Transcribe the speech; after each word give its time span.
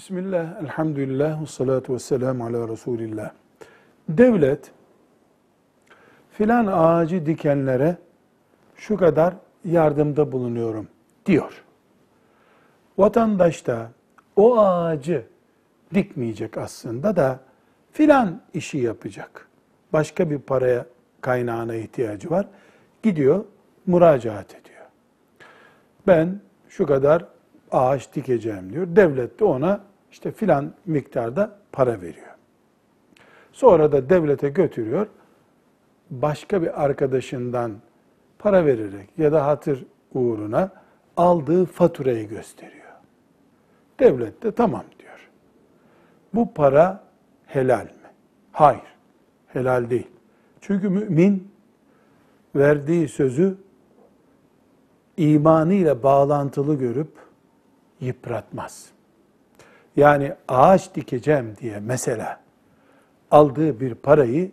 Bismillah, 0.00 0.62
elhamdülillah, 0.62 1.42
ve 1.42 1.46
salatu 1.46 1.94
ve 1.94 1.98
selamu 1.98 2.46
ala 2.46 2.68
Resulillah. 2.68 3.30
Devlet, 4.08 4.70
filan 6.30 6.66
ağacı 6.66 7.26
dikenlere 7.26 7.96
şu 8.76 8.96
kadar 8.96 9.34
yardımda 9.64 10.32
bulunuyorum 10.32 10.88
diyor. 11.26 11.64
Vatandaş 12.98 13.66
da 13.66 13.90
o 14.36 14.58
ağacı 14.58 15.26
dikmeyecek 15.94 16.58
aslında 16.58 17.16
da 17.16 17.40
filan 17.92 18.40
işi 18.54 18.78
yapacak. 18.78 19.48
Başka 19.92 20.30
bir 20.30 20.38
paraya 20.38 20.86
kaynağına 21.20 21.74
ihtiyacı 21.74 22.30
var. 22.30 22.46
Gidiyor, 23.02 23.44
müracaat 23.86 24.54
ediyor. 24.54 24.86
Ben 26.06 26.40
şu 26.68 26.86
kadar 26.86 27.24
ağaç 27.72 28.14
dikeceğim 28.14 28.72
diyor. 28.72 28.86
Devlet 28.96 29.40
de 29.40 29.44
ona 29.44 29.89
işte 30.10 30.32
filan 30.32 30.72
miktarda 30.86 31.58
para 31.72 32.00
veriyor. 32.00 32.26
Sonra 33.52 33.92
da 33.92 34.10
devlete 34.10 34.48
götürüyor. 34.48 35.06
Başka 36.10 36.62
bir 36.62 36.84
arkadaşından 36.84 37.72
para 38.38 38.66
vererek 38.66 39.08
ya 39.18 39.32
da 39.32 39.46
hatır 39.46 39.84
uğruna 40.14 40.70
aldığı 41.16 41.64
faturayı 41.64 42.28
gösteriyor. 42.28 42.80
Devlet 43.98 44.42
de 44.42 44.52
tamam 44.52 44.84
diyor. 44.98 45.30
Bu 46.34 46.54
para 46.54 47.04
helal 47.46 47.84
mi? 47.84 48.10
Hayır. 48.52 48.82
Helal 49.46 49.90
değil. 49.90 50.10
Çünkü 50.60 50.88
mümin 50.88 51.50
verdiği 52.56 53.08
sözü 53.08 53.56
imanıyla 55.16 56.02
bağlantılı 56.02 56.74
görüp 56.74 57.12
yıpratmaz. 58.00 58.90
Yani 59.96 60.34
ağaç 60.48 60.94
dikeceğim 60.94 61.56
diye 61.60 61.80
mesela 61.80 62.40
aldığı 63.30 63.80
bir 63.80 63.94
parayı 63.94 64.52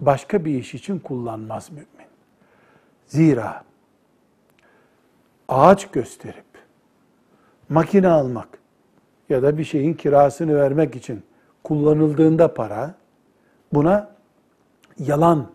başka 0.00 0.44
bir 0.44 0.54
iş 0.54 0.74
için 0.74 0.98
kullanmaz 0.98 1.70
mümin. 1.70 1.86
Zira 3.06 3.64
ağaç 5.48 5.90
gösterip 5.90 6.44
makine 7.68 8.08
almak 8.08 8.48
ya 9.28 9.42
da 9.42 9.58
bir 9.58 9.64
şeyin 9.64 9.94
kirasını 9.94 10.56
vermek 10.56 10.96
için 10.96 11.22
kullanıldığında 11.64 12.54
para 12.54 12.94
buna 13.72 14.10
yalan 14.98 15.50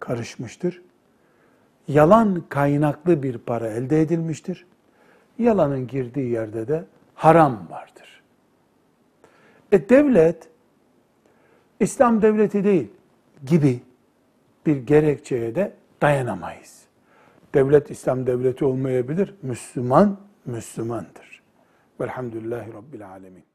karışmıştır. 0.00 0.82
Yalan 1.88 2.44
kaynaklı 2.48 3.22
bir 3.22 3.38
para 3.38 3.68
elde 3.68 4.00
edilmiştir. 4.00 4.66
Yalanın 5.38 5.86
girdiği 5.86 6.30
yerde 6.30 6.68
de 6.68 6.84
haram 7.14 7.66
vardır. 7.70 8.09
E 9.72 9.88
devlet 9.88 10.48
İslam 11.80 12.22
devleti 12.22 12.64
değil 12.64 12.88
gibi 13.46 13.80
bir 14.66 14.76
gerekçeye 14.76 15.54
de 15.54 15.72
dayanamayız. 16.02 16.80
Devlet 17.54 17.90
İslam 17.90 18.26
devleti 18.26 18.64
olmayabilir. 18.64 19.34
Müslüman, 19.42 20.20
Müslümandır. 20.46 21.42
Velhamdülillahi 22.00 22.72
Rabbil 22.72 23.08
Alemin. 23.08 23.49